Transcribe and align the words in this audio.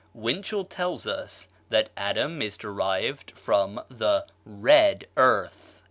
Winchell 0.15 0.65
tells 0.65 1.05
us 1.05 1.47
that 1.69 1.91
Adam 1.95 2.41
is 2.41 2.57
derived 2.57 3.37
from 3.37 3.79
the 3.87 4.25
red 4.47 5.07
earth. 5.15 5.79